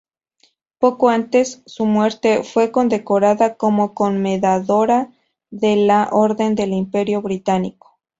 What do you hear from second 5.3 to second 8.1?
de la Orden del Imperio británico.